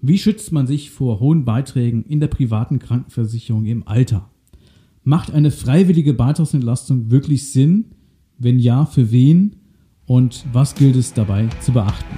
[0.00, 4.30] Wie schützt man sich vor hohen Beiträgen in der privaten Krankenversicherung im Alter?
[5.02, 7.86] Macht eine freiwillige Beitragsentlastung wirklich Sinn?
[8.38, 9.56] Wenn ja, für wen?
[10.06, 12.16] Und was gilt es dabei zu beachten?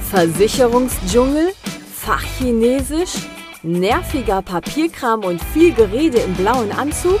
[0.00, 1.48] Versicherungsdschungel?
[1.92, 3.26] Fachchinesisch?
[3.62, 7.20] Nerviger Papierkram und viel Gerede im blauen Anzug?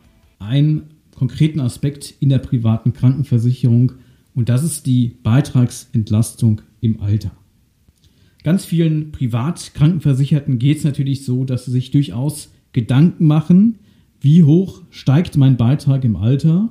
[0.41, 0.83] einen
[1.15, 3.93] konkreten Aspekt in der privaten Krankenversicherung
[4.33, 7.31] und das ist die Beitragsentlastung im Alter.
[8.43, 13.75] Ganz vielen Privatkrankenversicherten geht es natürlich so, dass sie sich durchaus Gedanken machen,
[14.19, 16.69] wie hoch steigt mein Beitrag im Alter,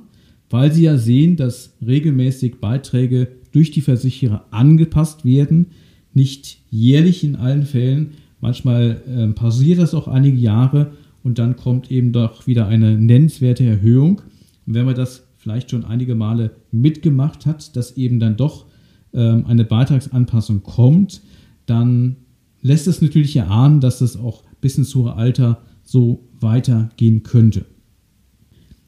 [0.49, 5.67] weil sie ja sehen, dass regelmäßig Beiträge durch die Versicherer angepasst werden,
[6.13, 8.11] nicht jährlich in allen Fällen.
[8.41, 10.91] Manchmal äh, passiert das auch einige Jahre
[11.23, 14.21] und dann kommt eben doch wieder eine nennenswerte Erhöhung.
[14.65, 18.65] Und wenn man das vielleicht schon einige Male mitgemacht hat, dass eben dann doch
[19.13, 21.21] ähm, eine Beitragsanpassung kommt,
[21.65, 22.17] dann
[22.61, 27.65] lässt es natürlich erahnen, dass das auch bis ins hohe Alter so weitergehen könnte.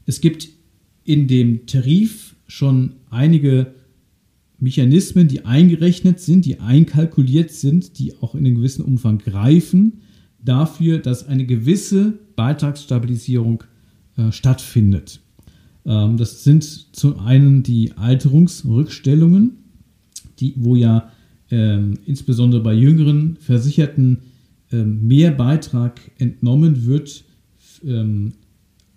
[0.05, 0.49] Es gibt
[1.03, 3.73] in dem Tarif schon einige
[4.59, 10.01] Mechanismen, die eingerechnet sind, die einkalkuliert sind, die auch in einem gewissen Umfang greifen,
[10.43, 13.63] dafür, dass eine gewisse Beitragsstabilisierung
[14.17, 15.19] äh, stattfindet.
[15.85, 16.63] Ähm, das sind
[16.95, 19.57] zum einen die Alterungsrückstellungen,
[20.39, 21.09] die, wo ja
[21.51, 24.19] ähm, insbesondere bei jüngeren Versicherten
[24.71, 27.23] ähm, mehr Beitrag entnommen wird,
[27.85, 28.33] ähm,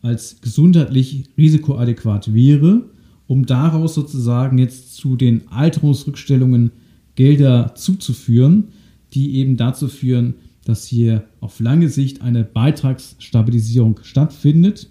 [0.02, 2.84] als gesundheitlich risikoadäquat wäre,
[3.26, 6.70] um daraus sozusagen jetzt zu den Alterungsrückstellungen
[7.16, 8.68] Gelder zuzuführen,
[9.12, 10.34] die eben dazu führen,
[10.66, 14.90] dass hier auf lange Sicht eine Beitragsstabilisierung stattfindet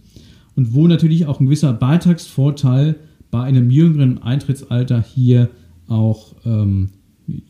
[0.56, 2.96] und wo natürlich auch ein gewisser Beitragsvorteil
[3.30, 5.50] bei einem jüngeren Eintrittsalter hier
[5.88, 6.92] auch ähm,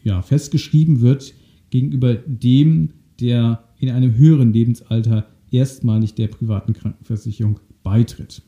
[0.04, 1.34] ja, festgeschrieben wird
[1.70, 8.42] gegenüber dem, der in einem höheren Lebensalter erstmalig der privaten Krankenversicherung beitritt.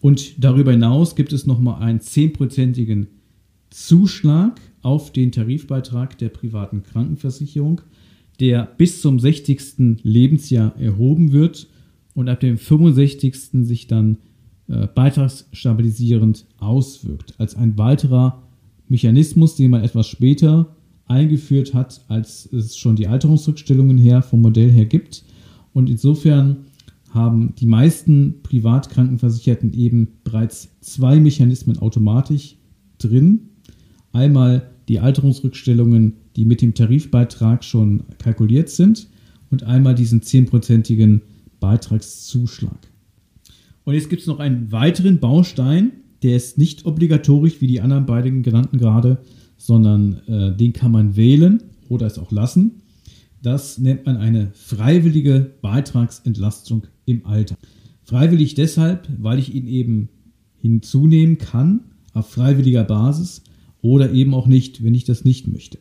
[0.00, 3.08] Und darüber hinaus gibt es nochmal einen 10%igen
[3.70, 7.80] Zuschlag auf den Tarifbeitrag der privaten Krankenversicherung
[8.40, 10.02] der bis zum 60.
[10.02, 11.68] Lebensjahr erhoben wird
[12.14, 13.66] und ab dem 65.
[13.66, 14.18] sich dann
[14.68, 17.34] äh, beitragsstabilisierend auswirkt.
[17.38, 18.42] Als ein weiterer
[18.88, 20.74] Mechanismus, den man etwas später
[21.06, 25.24] eingeführt hat, als es schon die Alterungsrückstellungen her vom Modell her gibt.
[25.72, 26.64] Und insofern
[27.10, 32.56] haben die meisten Privatkrankenversicherten eben bereits zwei Mechanismen automatisch
[32.98, 33.50] drin.
[34.12, 39.08] Einmal die Alterungsrückstellungen die mit dem Tarifbeitrag schon kalkuliert sind
[39.50, 41.22] und einmal diesen 10%igen
[41.60, 42.78] Beitragszuschlag.
[43.84, 48.06] Und jetzt gibt es noch einen weiteren Baustein, der ist nicht obligatorisch wie die anderen
[48.06, 49.18] beiden genannten gerade,
[49.56, 52.82] sondern äh, den kann man wählen oder es auch lassen.
[53.42, 57.56] Das nennt man eine freiwillige Beitragsentlastung im Alter.
[58.02, 60.08] Freiwillig deshalb, weil ich ihn eben
[60.56, 61.80] hinzunehmen kann
[62.14, 63.42] auf freiwilliger Basis
[63.84, 65.76] oder eben auch nicht, wenn ich das nicht möchte.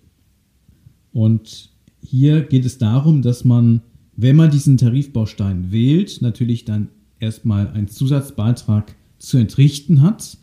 [1.14, 1.70] Und
[2.02, 3.82] hier geht es darum, dass man,
[4.18, 6.90] wenn man diesen Tarifbaustein wählt, natürlich dann
[7.22, 10.38] erstmal einen Zusatzbeitrag zu entrichten hat,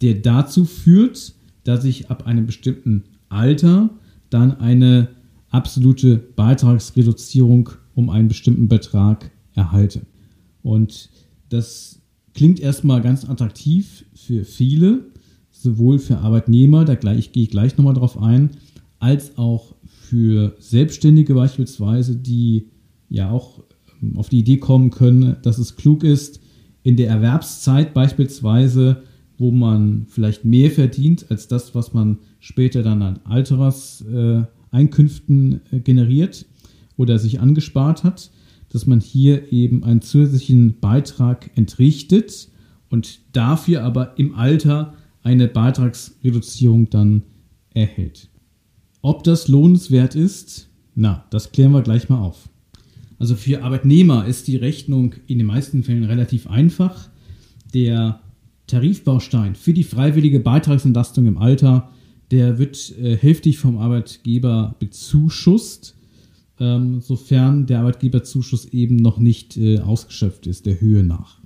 [0.00, 3.90] der dazu führt, dass ich ab einem bestimmten Alter
[4.30, 5.08] dann eine
[5.50, 10.02] absolute Beitragsreduzierung um einen bestimmten Betrag erhalte.
[10.62, 11.10] Und
[11.48, 12.00] das
[12.32, 15.11] klingt erstmal ganz attraktiv für viele,
[15.62, 18.50] sowohl für Arbeitnehmer, da gleich, gehe ich gleich nochmal drauf ein,
[18.98, 22.68] als auch für Selbstständige beispielsweise, die
[23.08, 23.62] ja auch
[24.02, 26.40] ähm, auf die Idee kommen können, dass es klug ist,
[26.82, 29.04] in der Erwerbszeit beispielsweise,
[29.38, 36.44] wo man vielleicht mehr verdient als das, was man später dann an Alterseinkünften äh, generiert
[36.96, 38.30] oder sich angespart hat,
[38.68, 42.48] dass man hier eben einen zusätzlichen Beitrag entrichtet
[42.90, 47.22] und dafür aber im Alter eine Beitragsreduzierung dann
[47.74, 48.28] erhält.
[49.00, 52.48] Ob das lohnenswert ist, na, das klären wir gleich mal auf.
[53.18, 57.08] Also für Arbeitnehmer ist die Rechnung in den meisten Fällen relativ einfach.
[57.72, 58.20] Der
[58.66, 61.90] Tarifbaustein für die freiwillige Beitragsentlastung im Alter,
[62.30, 65.96] der wird äh, hälftig vom Arbeitgeber bezuschusst,
[66.58, 71.40] ähm, sofern der Arbeitgeberzuschuss eben noch nicht äh, ausgeschöpft ist, der Höhe nach.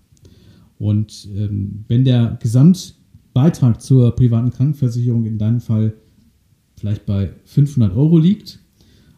[0.78, 2.36] Und ähm, wenn der
[3.36, 5.92] Gesamtbeitrag zur privaten Krankenversicherung in deinem Fall
[6.78, 8.60] vielleicht bei 500 Euro liegt,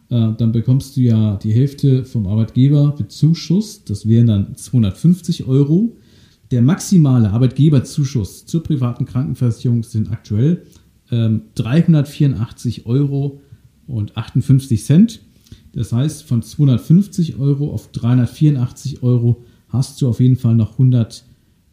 [0.09, 3.89] äh, dann bekommst du ja die Hälfte vom Arbeitgeber bezuschusst.
[3.89, 5.95] Das wären dann 250 Euro.
[6.51, 10.63] Der maximale Arbeitgeberzuschuss zur privaten Krankenversicherung sind aktuell
[11.11, 13.39] ähm, 384 Euro
[13.87, 15.21] und 58 Cent.
[15.71, 20.75] Das heißt, von 250 Euro auf 384 Euro hast du auf jeden Fall noch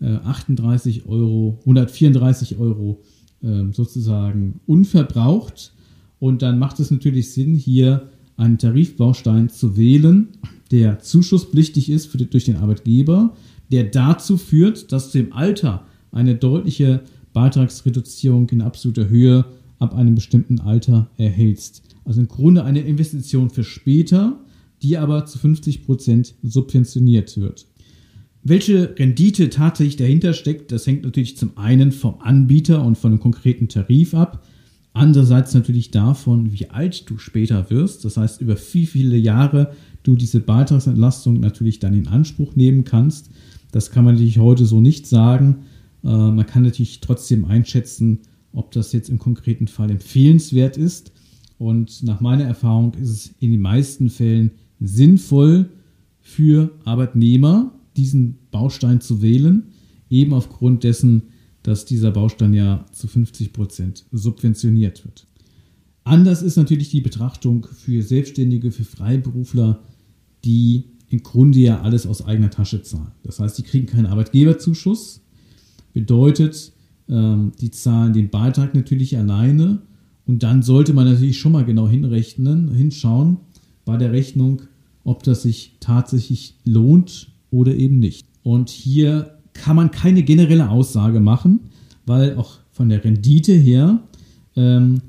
[0.01, 3.03] 138 Euro, 134 Euro
[3.43, 5.73] äh, sozusagen unverbraucht.
[6.19, 10.29] Und dann macht es natürlich Sinn, hier einen Tarifbaustein zu wählen,
[10.71, 13.35] der zuschusspflichtig ist für, durch den Arbeitgeber,
[13.71, 17.03] der dazu führt, dass du im Alter eine deutliche
[17.33, 19.45] Beitragsreduzierung in absoluter Höhe
[19.79, 21.83] ab einem bestimmten Alter erhältst.
[22.05, 24.39] Also im Grunde eine Investition für später,
[24.83, 27.67] die aber zu 50 Prozent subventioniert wird.
[28.49, 33.19] Welche Rendite tatsächlich dahinter steckt, das hängt natürlich zum einen vom Anbieter und von einem
[33.19, 34.47] konkreten Tarif ab.
[34.93, 38.05] Andererseits natürlich davon, wie alt du später wirst.
[38.05, 39.73] Das heißt, über wie viele Jahre
[40.05, 43.31] du diese Beitragsentlastung natürlich dann in Anspruch nehmen kannst.
[43.73, 45.65] Das kann man natürlich heute so nicht sagen.
[46.05, 48.21] Äh, man kann natürlich trotzdem einschätzen,
[48.53, 51.11] ob das jetzt im konkreten Fall empfehlenswert ist.
[51.59, 55.69] Und nach meiner Erfahrung ist es in den meisten Fällen sinnvoll
[56.21, 59.65] für Arbeitnehmer, diesen Baustein zu wählen,
[60.11, 61.23] eben aufgrund dessen,
[61.63, 65.27] dass dieser Baustein ja zu 50 Prozent subventioniert wird.
[66.05, 69.81] Anders ist natürlich die Betrachtung für Selbstständige, für Freiberufler,
[70.45, 73.13] die im Grunde ja alles aus eigener Tasche zahlen.
[73.25, 75.23] Das heißt, die kriegen keinen Arbeitgeberzuschuss.
[75.93, 76.73] Bedeutet,
[77.09, 79.83] ähm, die zahlen den Beitrag natürlich alleine.
[80.27, 83.39] Und dann sollte man natürlich schon mal genau hinrechnen, hinschauen
[83.85, 84.63] bei der Rechnung,
[85.05, 88.27] ob das sich tatsächlich lohnt oder eben nicht.
[88.43, 91.61] Und hier kann man keine generelle Aussage machen,
[92.05, 94.03] weil auch von der Rendite her
[94.55, 95.01] ähm,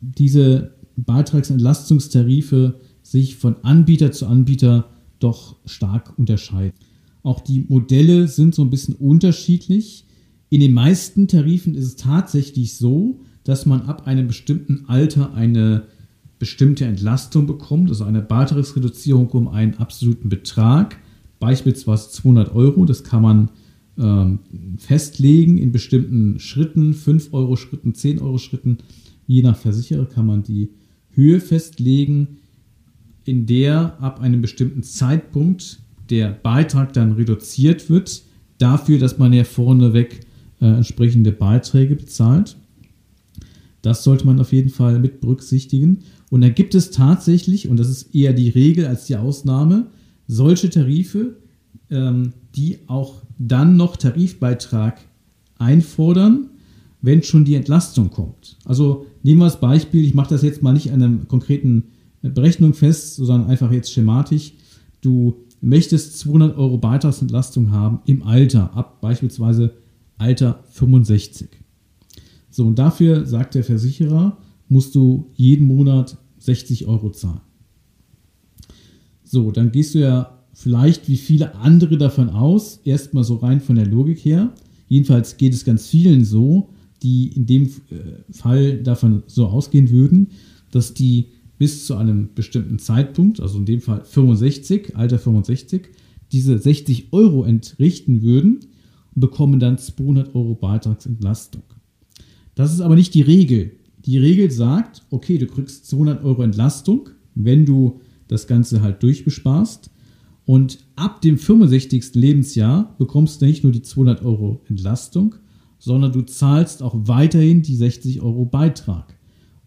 [0.00, 6.74] diese Beitragsentlastungstarife sich von Anbieter zu Anbieter doch stark unterscheiden.
[7.22, 10.06] Auch die Modelle sind so ein bisschen unterschiedlich.
[10.50, 15.84] In den meisten Tarifen ist es tatsächlich so, dass man ab einem bestimmten Alter eine
[16.38, 20.98] bestimmte Entlastung bekommt, also eine Beitragsreduzierung um einen absoluten Betrag,
[21.38, 22.84] beispielsweise 200 Euro.
[22.84, 23.50] Das kann man
[23.98, 24.40] ähm,
[24.78, 28.78] festlegen in bestimmten Schritten, 5 Euro Schritten, 10 Euro Schritten.
[29.26, 30.70] Je nach Versicherer kann man die
[31.10, 32.38] Höhe festlegen,
[33.24, 35.80] in der ab einem bestimmten Zeitpunkt
[36.10, 38.22] der Beitrag dann reduziert wird,
[38.58, 40.20] dafür, dass man ja vorneweg
[40.60, 42.56] äh, entsprechende Beiträge bezahlt.
[43.82, 46.00] Das sollte man auf jeden Fall mit berücksichtigen.
[46.30, 49.86] Und dann gibt es tatsächlich, und das ist eher die Regel als die Ausnahme,
[50.28, 51.36] solche Tarife,
[51.90, 55.00] ähm, die auch dann noch Tarifbeitrag
[55.58, 56.50] einfordern,
[57.00, 58.56] wenn schon die Entlastung kommt.
[58.64, 61.84] Also nehmen wir das Beispiel, ich mache das jetzt mal nicht an einer konkreten
[62.22, 64.52] Berechnung fest, sondern einfach jetzt schematisch.
[65.00, 69.72] Du möchtest 200 Euro Beitragsentlastung haben im Alter, ab beispielsweise
[70.18, 71.48] Alter 65.
[72.50, 74.36] So, und dafür sagt der Versicherer,
[74.68, 77.40] musst du jeden Monat 60 Euro zahlen.
[79.30, 83.76] So, dann gehst du ja vielleicht wie viele andere davon aus, erstmal so rein von
[83.76, 84.54] der Logik her.
[84.88, 86.70] Jedenfalls geht es ganz vielen so,
[87.02, 90.28] die in dem äh, Fall davon so ausgehen würden,
[90.70, 91.26] dass die
[91.58, 95.88] bis zu einem bestimmten Zeitpunkt, also in dem Fall 65, Alter 65,
[96.32, 98.60] diese 60 Euro entrichten würden
[99.14, 101.62] und bekommen dann 200 Euro Beitragsentlastung.
[102.54, 103.72] Das ist aber nicht die Regel.
[104.06, 109.90] Die Regel sagt, okay, du kriegst 200 Euro Entlastung, wenn du das Ganze halt durchbesparst.
[110.44, 112.14] Und ab dem 65.
[112.14, 115.34] Lebensjahr bekommst du nicht nur die 200 Euro Entlastung,
[115.78, 119.18] sondern du zahlst auch weiterhin die 60 Euro Beitrag.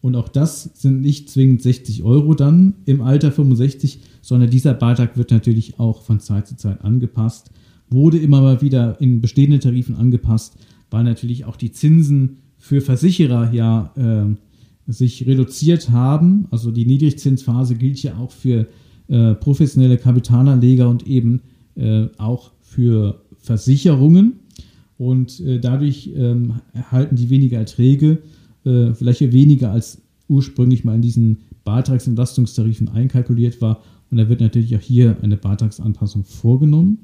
[0.02, 5.18] Und auch das sind nicht zwingend 60 Euro dann im Alter 65, sondern dieser Beitrag
[5.18, 7.52] wird natürlich auch von Zeit zu Zeit angepasst,
[7.90, 10.58] wurde immer mal wieder in bestehenden Tarifen angepasst,
[10.90, 14.36] weil natürlich auch die Zinsen für Versicherer ja äh,
[14.92, 16.48] sich reduziert haben.
[16.52, 18.68] Also die Niedrigzinsphase gilt ja auch für
[19.08, 21.42] äh, professionelle Kapitalanleger und eben
[21.76, 24.40] äh, auch für Versicherungen.
[24.98, 28.20] Und äh, dadurch ähm, erhalten die weniger Erträge,
[28.66, 33.82] äh, vielleicht weniger als ursprünglich mal in diesen Beitragsentlastungstarifen einkalkuliert war.
[34.12, 37.00] Und da wird natürlich auch hier eine Beitragsanpassung vorgenommen.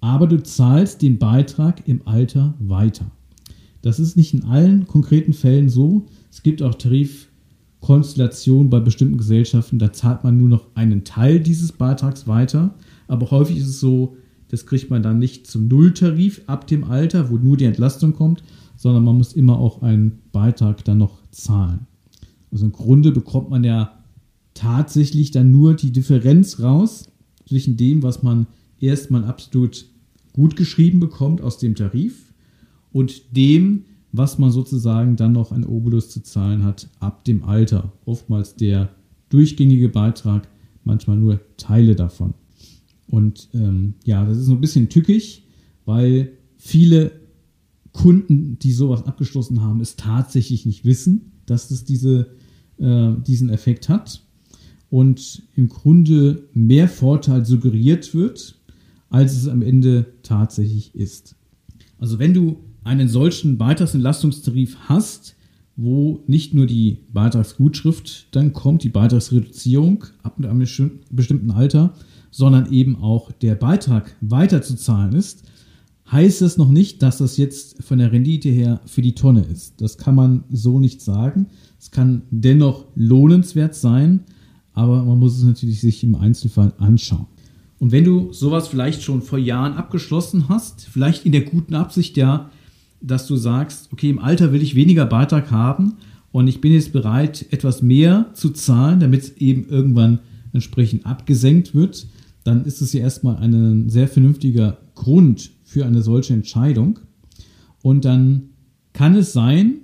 [0.00, 3.10] Aber du zahlst den Beitrag im Alter weiter.
[3.82, 6.06] Das ist nicht in allen konkreten Fällen so.
[6.36, 11.72] Es gibt auch Tarifkonstellationen bei bestimmten Gesellschaften, da zahlt man nur noch einen Teil dieses
[11.72, 12.74] Beitrags weiter.
[13.08, 17.30] Aber häufig ist es so, das kriegt man dann nicht zum Nulltarif ab dem Alter,
[17.30, 18.42] wo nur die Entlastung kommt,
[18.76, 21.86] sondern man muss immer auch einen Beitrag dann noch zahlen.
[22.52, 24.04] Also im Grunde bekommt man ja
[24.52, 27.08] tatsächlich dann nur die Differenz raus
[27.48, 28.46] zwischen dem, was man
[28.78, 29.86] erstmal absolut
[30.34, 32.30] gut geschrieben bekommt aus dem Tarif
[32.92, 37.92] und dem, was man sozusagen dann noch an Obolus zu zahlen hat ab dem Alter.
[38.04, 38.90] Oftmals der
[39.28, 40.48] durchgängige Beitrag,
[40.84, 42.34] manchmal nur Teile davon.
[43.08, 45.44] Und ähm, ja, das ist so ein bisschen tückig,
[45.84, 47.12] weil viele
[47.92, 52.28] Kunden, die sowas abgeschlossen haben, es tatsächlich nicht wissen, dass es diese,
[52.78, 54.22] äh, diesen Effekt hat
[54.90, 58.60] und im Grunde mehr Vorteil suggeriert wird,
[59.08, 61.36] als es am Ende tatsächlich ist.
[61.98, 65.34] Also wenn du einen solchen Beitragsentlastungstarif hast,
[65.76, 70.64] wo nicht nur die Beitragsgutschrift dann kommt, die Beitragsreduzierung ab einem
[71.10, 71.94] bestimmten Alter,
[72.30, 75.42] sondern eben auch der Beitrag weiterzuzahlen ist,
[76.10, 79.80] heißt das noch nicht, dass das jetzt von der Rendite her für die Tonne ist.
[79.80, 81.48] Das kann man so nicht sagen.
[81.80, 84.20] Es kann dennoch lohnenswert sein,
[84.72, 87.26] aber man muss es natürlich sich im Einzelfall anschauen.
[87.78, 92.16] Und wenn du sowas vielleicht schon vor Jahren abgeschlossen hast, vielleicht in der guten Absicht
[92.16, 92.50] ja,
[93.00, 95.94] dass du sagst, okay, im Alter will ich weniger Beitrag haben
[96.32, 100.20] und ich bin jetzt bereit, etwas mehr zu zahlen, damit es eben irgendwann
[100.52, 102.06] entsprechend abgesenkt wird,
[102.44, 107.00] dann ist es ja erstmal ein sehr vernünftiger Grund für eine solche Entscheidung.
[107.82, 108.50] Und dann
[108.92, 109.82] kann es sein,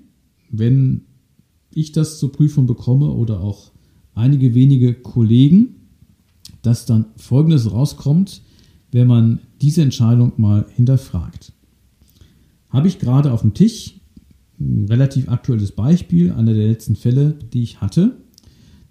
[0.51, 1.03] wenn
[1.75, 3.73] ich das zur Prüfung bekomme oder auch
[4.15, 5.77] einige wenige Kollegen,
[6.63, 8.43] dass dann Folgendes rauskommt,
[8.91, 11.53] wenn man diese Entscheidung mal hinterfragt.
[12.73, 13.95] Habe ich gerade auf dem Tisch
[14.59, 18.17] ein relativ aktuelles Beispiel, einer der letzten Fälle, die ich hatte.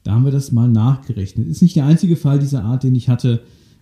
[0.04, 1.48] Da haben wir das mal nachgerechnet.
[1.48, 3.42] Ist nicht der einzige Fall dieser Art, den ich hatte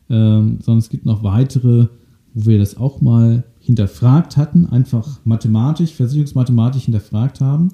[0.10, 1.88] ähm, sondern es gibt noch weitere,
[2.34, 7.70] wo wir das auch mal hinterfragt hatten, einfach mathematisch, versicherungsmathematisch hinterfragt haben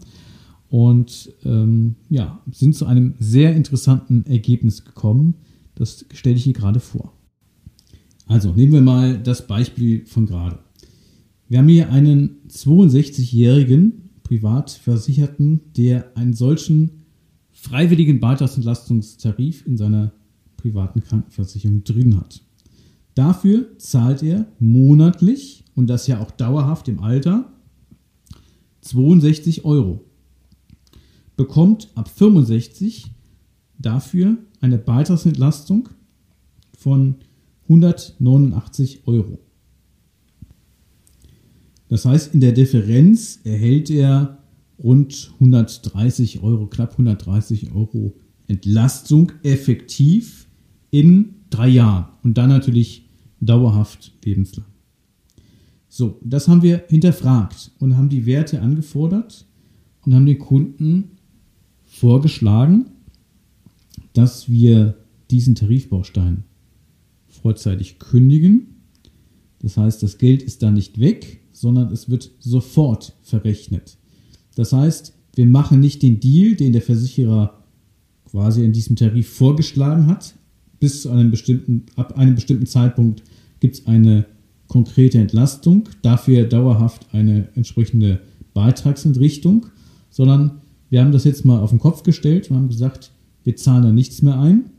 [0.69, 5.35] und ähm, ja, sind zu einem sehr interessanten Ergebnis gekommen.
[5.75, 7.13] Das stelle ich hier gerade vor.
[8.27, 10.59] Also nehmen wir mal das Beispiel von gerade.
[11.47, 17.05] Wir haben hier einen 62-jährigen Privatversicherten, der einen solchen
[17.51, 20.11] freiwilligen Beitragsentlastungstarif in seiner
[20.57, 22.41] privaten Krankenversicherung drin hat.
[23.13, 27.53] Dafür zahlt er monatlich und das ja auch dauerhaft im Alter
[28.81, 30.03] 62 Euro.
[31.37, 33.11] Bekommt ab 65
[33.77, 35.89] dafür eine Beitragsentlastung
[36.75, 37.15] von
[37.67, 39.44] 189 Euro.
[41.87, 44.39] Das heißt, in der Differenz erhält er
[44.83, 48.15] rund 130 Euro, knapp 130 Euro
[48.47, 50.47] Entlastung effektiv
[50.91, 53.07] in drei Jahren und dann natürlich
[53.39, 54.65] dauerhaft lebenslang.
[55.87, 59.45] So, das haben wir hinterfragt und haben die Werte angefordert
[60.05, 61.11] und haben den Kunden
[61.85, 62.87] vorgeschlagen,
[64.13, 64.97] dass wir
[65.31, 66.43] diesen Tarifbaustein
[67.27, 68.75] vorzeitig kündigen.
[69.59, 73.97] Das heißt, das Geld ist da nicht weg, sondern es wird sofort verrechnet.
[74.55, 77.61] Das heißt, wir machen nicht den Deal, den der Versicherer
[78.29, 80.35] quasi in diesem Tarif vorgeschlagen hat,
[80.79, 83.23] bis zu einem bestimmten, ab einem bestimmten Zeitpunkt
[83.61, 84.25] gibt es eine
[84.67, 88.21] konkrete Entlastung, dafür dauerhaft eine entsprechende
[88.53, 89.67] Beitragsentrichtung,
[90.09, 93.11] sondern wir haben das jetzt mal auf den Kopf gestellt und haben gesagt,
[93.43, 94.69] wir zahlen da nichts mehr ein.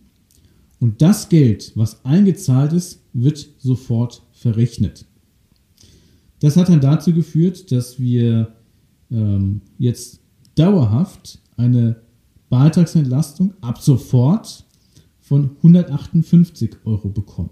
[0.78, 5.06] Und das Geld, was eingezahlt ist, wird sofort verrechnet.
[6.40, 8.54] Das hat dann dazu geführt, dass wir
[9.10, 10.20] ähm, jetzt
[10.54, 11.96] dauerhaft eine
[12.48, 14.64] Beitragsentlastung ab sofort
[15.20, 17.50] von 158 Euro bekommen.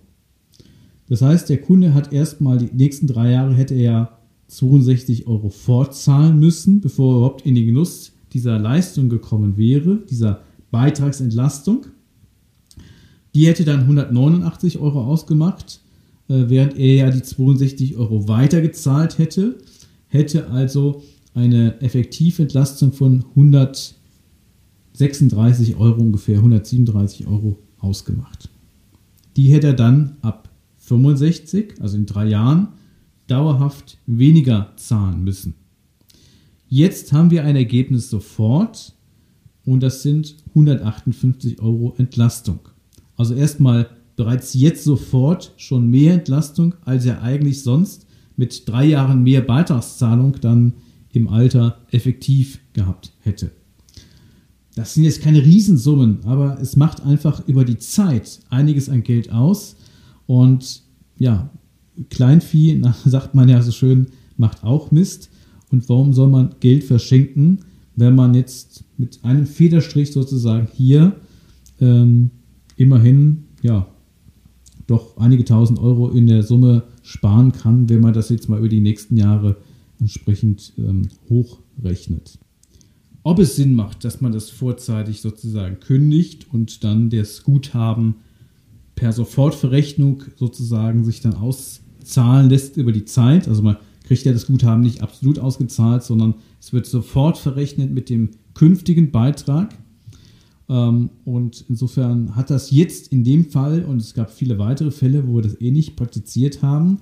[1.08, 6.38] Das heißt, der Kunde hat erstmal die nächsten drei Jahre hätte er 62 Euro fortzahlen
[6.38, 11.86] müssen, bevor er überhaupt in den Genuss dieser Leistung gekommen wäre, dieser Beitragsentlastung.
[13.34, 15.80] Die hätte dann 189 Euro ausgemacht,
[16.28, 19.58] während er ja die 62 Euro weitergezahlt hätte,
[20.08, 21.02] hätte also
[21.34, 28.48] eine Effektiventlastung von 136 Euro ungefähr, 137 Euro ausgemacht.
[29.36, 32.68] Die hätte er dann ab 65, also in drei Jahren,
[33.26, 35.54] dauerhaft weniger zahlen müssen.
[36.68, 38.94] Jetzt haben wir ein Ergebnis sofort
[39.64, 42.60] und das sind 158 Euro Entlastung.
[43.16, 48.06] Also erstmal bereits jetzt sofort schon mehr Entlastung, als er eigentlich sonst
[48.36, 50.74] mit drei Jahren mehr Beitragszahlung dann
[51.12, 53.52] im Alter effektiv gehabt hätte.
[54.74, 59.30] Das sind jetzt keine Riesensummen, aber es macht einfach über die Zeit einiges an Geld
[59.30, 59.76] aus.
[60.26, 60.82] Und
[61.16, 61.50] ja,
[62.10, 65.30] Kleinvieh, sagt man ja so schön, macht auch Mist.
[65.70, 67.60] Und warum soll man Geld verschenken,
[67.94, 71.14] wenn man jetzt mit einem Federstrich sozusagen hier
[71.80, 72.30] ähm,
[72.76, 73.86] immerhin ja
[74.86, 78.68] doch einige tausend Euro in der Summe sparen kann, wenn man das jetzt mal über
[78.68, 79.56] die nächsten Jahre
[80.00, 82.38] entsprechend ähm, hochrechnet.
[83.22, 88.16] Ob es Sinn macht, dass man das vorzeitig sozusagen kündigt und dann das Guthaben
[88.94, 93.48] per Sofortverrechnung sozusagen sich dann auszahlen lässt über die Zeit.
[93.48, 98.10] Also man kriegt ja das Guthaben nicht absolut ausgezahlt, sondern es wird sofort verrechnet mit
[98.10, 99.74] dem künftigen Beitrag.
[100.74, 105.28] Ähm, und insofern hat das jetzt in dem Fall, und es gab viele weitere Fälle,
[105.28, 106.98] wo wir das ähnlich eh praktiziert haben,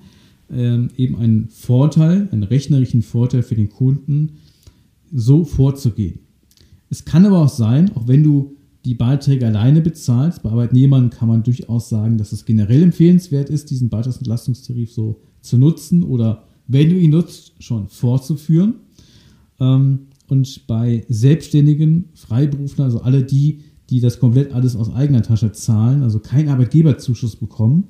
[0.51, 4.33] ähm, eben einen Vorteil, einen rechnerischen Vorteil für den Kunden,
[5.11, 6.19] so vorzugehen.
[6.91, 11.27] Es kann aber auch sein, auch wenn du die Beiträge alleine bezahlst, bei Arbeitnehmern kann
[11.27, 16.89] man durchaus sagen, dass es generell empfehlenswert ist, diesen Beitragsentlastungstarif so zu nutzen oder wenn
[16.89, 18.75] du ihn nutzt, schon vorzuführen.
[19.59, 25.51] Ähm, und bei Selbstständigen, Freiberufler, also alle die, die das komplett alles aus eigener Tasche
[25.51, 27.85] zahlen, also keinen Arbeitgeberzuschuss bekommen,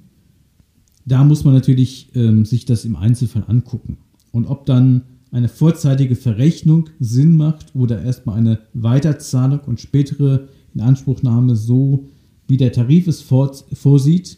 [1.06, 3.98] da muss man natürlich ähm, sich das im Einzelfall angucken.
[4.32, 11.56] Und ob dann eine vorzeitige Verrechnung Sinn macht oder erstmal eine Weiterzahlung und spätere Inanspruchnahme
[11.56, 12.08] so,
[12.48, 14.38] wie der Tarif es vorsieht,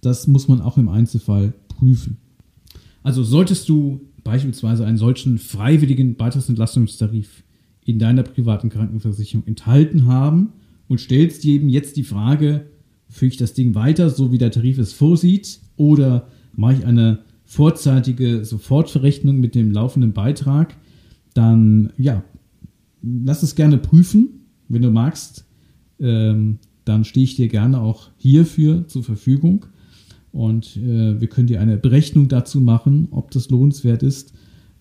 [0.00, 2.18] das muss man auch im Einzelfall prüfen.
[3.02, 7.44] Also solltest du beispielsweise einen solchen freiwilligen Beitragsentlastungstarif
[7.86, 10.52] in deiner privaten Krankenversicherung enthalten haben
[10.86, 12.66] und stellst dir eben jetzt die Frage,
[13.08, 17.20] führe ich das Ding weiter, so wie der Tarif es vorsieht, oder mache ich eine
[17.46, 20.76] vorzeitige Sofortverrechnung mit dem laufenden Beitrag,
[21.32, 22.22] dann ja,
[23.02, 24.28] lass es gerne prüfen.
[24.68, 25.46] Wenn du magst,
[26.00, 29.64] ähm, dann stehe ich dir gerne auch hierfür zur Verfügung.
[30.32, 34.32] Und äh, wir können dir eine Berechnung dazu machen, ob das lohnenswert ist.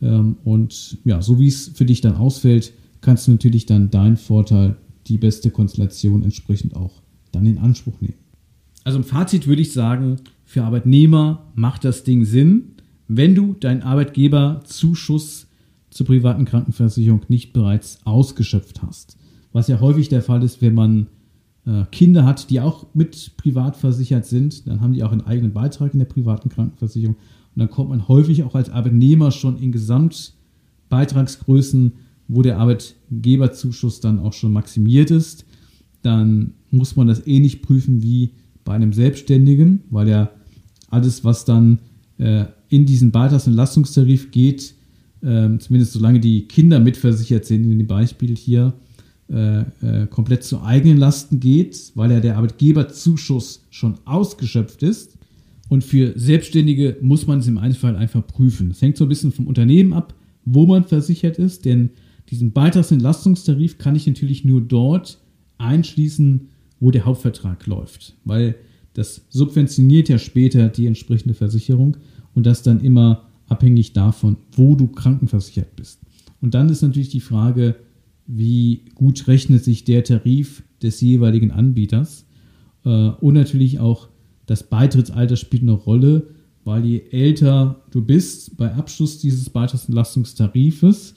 [0.02, 4.18] Ähm, und ja, so wie es für dich dann ausfällt, kannst du natürlich dann deinen
[4.18, 4.76] Vorteil,
[5.08, 8.16] die beste Konstellation entsprechend auch dann in Anspruch nehmen.
[8.84, 12.76] Also im Fazit würde ich sagen, für Arbeitnehmer macht das Ding Sinn,
[13.08, 15.48] wenn du deinen Arbeitgeberzuschuss
[15.90, 19.18] zur privaten Krankenversicherung nicht bereits ausgeschöpft hast.
[19.54, 21.08] Was ja häufig der Fall ist, wenn man
[21.92, 25.92] Kinder hat, die auch mit privat versichert sind, dann haben die auch einen eigenen Beitrag
[25.94, 27.16] in der privaten Krankenversicherung.
[27.16, 31.92] Und dann kommt man häufig auch als Arbeitnehmer schon in Gesamtbeitragsgrößen,
[32.30, 35.44] wo der Arbeitgeberzuschuss dann auch schon maximiert ist.
[36.04, 38.32] Dann muss man das ähnlich prüfen wie
[38.64, 40.30] bei einem Selbstständigen, weil ja
[40.90, 41.80] alles, was dann
[42.18, 44.74] äh, in diesen Beitragsentlastungstarif geht,
[45.22, 48.72] äh, zumindest solange die Kinder mitversichert sind, in dem Beispiel hier, äh, äh,
[50.10, 55.18] komplett zu eigenen Lasten geht, weil ja der Arbeitgeberzuschuss schon ausgeschöpft ist.
[55.70, 58.70] Und für Selbstständige muss man es im Einzelfall einfach prüfen.
[58.70, 60.14] Das hängt so ein bisschen vom Unternehmen ab,
[60.46, 61.90] wo man versichert ist, denn
[62.30, 65.20] diesen Beitragsentlastungstarif kann ich natürlich nur dort
[65.58, 66.48] einschließen,
[66.80, 68.56] wo der Hauptvertrag läuft, weil
[68.94, 71.98] das subventioniert ja später die entsprechende Versicherung
[72.34, 76.00] und das dann immer abhängig davon, wo du krankenversichert bist.
[76.42, 77.76] Und dann ist natürlich die Frage,
[78.28, 82.26] wie gut rechnet sich der Tarif des jeweiligen Anbieters.
[82.86, 84.10] Äh, und natürlich auch
[84.46, 86.28] das Beitrittsalter spielt eine Rolle,
[86.64, 91.16] weil je älter du bist bei Abschluss dieses Beitragsentlastungstarifes,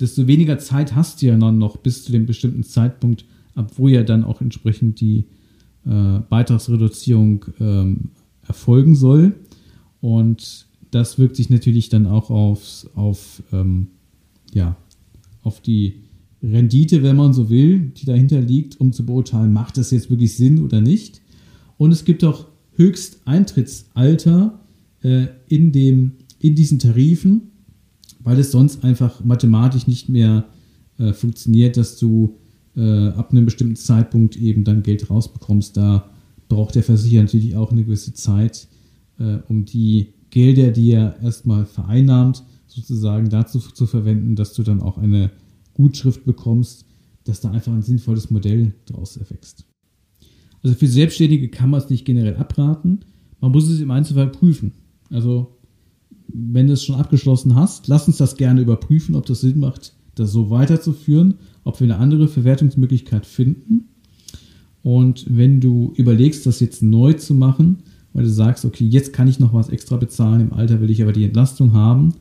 [0.00, 3.88] desto weniger Zeit hast du ja dann noch bis zu dem bestimmten Zeitpunkt, ab wo
[3.88, 5.24] ja dann auch entsprechend die
[5.86, 8.10] äh, Beitragsreduzierung ähm,
[8.46, 9.34] erfolgen soll.
[10.00, 13.88] Und das wirkt sich natürlich dann auch aufs, auf, ähm,
[14.52, 14.76] ja,
[15.42, 15.94] auf die
[16.42, 20.36] Rendite, wenn man so will, die dahinter liegt, um zu beurteilen, macht das jetzt wirklich
[20.36, 21.22] Sinn oder nicht.
[21.78, 22.46] Und es gibt auch
[22.76, 24.60] Höchsteintrittsalter
[25.02, 27.52] äh, in, dem, in diesen Tarifen,
[28.20, 30.46] weil es sonst einfach mathematisch nicht mehr
[30.98, 32.36] äh, funktioniert, dass du
[32.76, 35.76] äh, ab einem bestimmten Zeitpunkt eben dann Geld rausbekommst.
[35.76, 36.10] Da
[36.48, 38.68] braucht der Versicherer natürlich auch eine gewisse Zeit,
[39.18, 44.82] äh, um die Gelder, die er erstmal vereinnahmt, sozusagen dazu zu verwenden, dass du dann
[44.82, 45.30] auch eine
[45.76, 46.86] Gutschrift bekommst,
[47.24, 49.66] dass da einfach ein sinnvolles Modell daraus erwächst.
[50.62, 53.00] Also für Selbstständige kann man es nicht generell abraten.
[53.40, 54.72] Man muss es im Einzelfall prüfen.
[55.10, 55.56] Also
[56.28, 59.94] wenn du es schon abgeschlossen hast, lass uns das gerne überprüfen, ob das Sinn macht,
[60.14, 61.34] das so weiterzuführen,
[61.64, 63.88] ob wir eine andere Verwertungsmöglichkeit finden.
[64.82, 69.28] Und wenn du überlegst, das jetzt neu zu machen, weil du sagst, okay, jetzt kann
[69.28, 72.14] ich noch was extra bezahlen, im Alter will ich aber die Entlastung haben,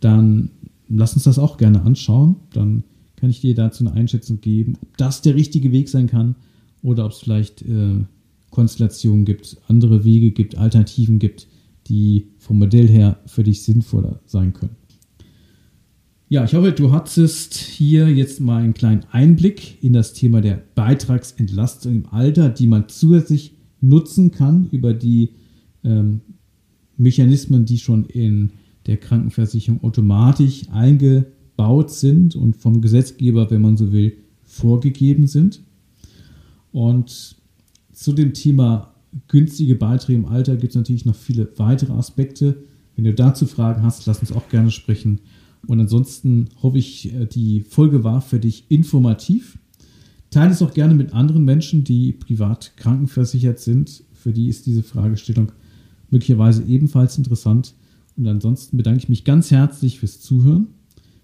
[0.00, 0.50] dann
[0.90, 2.36] lass uns das auch gerne anschauen.
[2.52, 2.84] Dann
[3.16, 6.34] kann ich dir dazu eine Einschätzung geben, ob das der richtige Weg sein kann
[6.82, 8.04] oder ob es vielleicht äh,
[8.50, 11.46] Konstellationen gibt, andere Wege gibt, Alternativen gibt,
[11.86, 14.76] die vom Modell her für dich sinnvoller sein können.
[16.28, 20.62] Ja, ich hoffe, du hattest hier jetzt mal einen kleinen Einblick in das Thema der
[20.76, 25.30] Beitragsentlastung im Alter, die man zusätzlich nutzen kann über die
[25.82, 26.20] ähm,
[26.96, 28.52] Mechanismen, die schon in
[28.90, 35.62] der Krankenversicherung automatisch eingebaut sind und vom Gesetzgeber, wenn man so will, vorgegeben sind.
[36.72, 37.36] Und
[37.92, 38.92] zu dem Thema
[39.28, 42.64] günstige Beiträge im Alter gibt es natürlich noch viele weitere Aspekte.
[42.96, 45.20] Wenn du dazu Fragen hast, lass uns auch gerne sprechen.
[45.68, 49.56] Und ansonsten hoffe ich, äh, die Folge war für dich informativ.
[50.30, 54.02] Teile es auch gerne mit anderen Menschen, die privat krankenversichert sind.
[54.14, 55.52] Für die ist diese Fragestellung
[56.10, 57.74] möglicherweise ebenfalls interessant.
[58.16, 60.68] Und ansonsten bedanke ich mich ganz herzlich fürs Zuhören.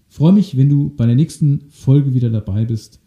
[0.09, 3.01] freue mich, wenn du bei der nächsten Folge wieder dabei bist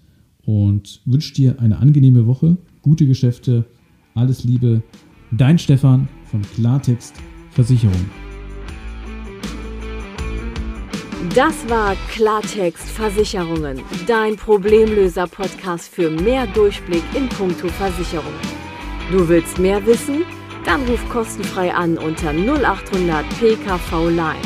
[0.46, 3.66] und wünsche dir eine angenehme Woche, gute Geschäfte,
[4.14, 4.84] alles Liebe.
[5.32, 7.16] Dein Stefan von Klartext
[7.52, 8.06] Versicherung.
[11.36, 18.40] Das war Klartext Versicherungen, dein Problemlöser-Podcast für mehr Durchblick in puncto Versicherungen.
[19.12, 20.24] Du willst mehr wissen?
[20.70, 24.38] Dann ruf kostenfrei an unter 0800 PKV Line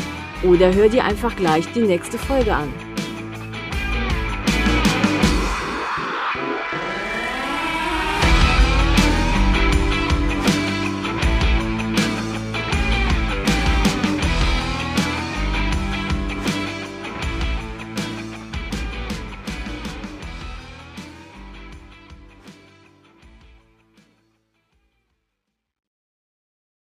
[0.44, 2.72] oder hör dir einfach gleich die nächste Folge an.